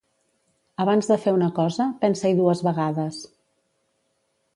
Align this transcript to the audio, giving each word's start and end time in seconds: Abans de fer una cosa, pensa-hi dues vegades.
Abans 0.85 1.09
de 1.09 1.17
fer 1.25 1.33
una 1.35 1.49
cosa, 1.59 1.87
pensa-hi 2.05 2.39
dues 2.39 2.63
vegades. 2.69 3.21